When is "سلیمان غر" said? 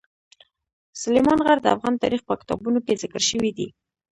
1.01-1.57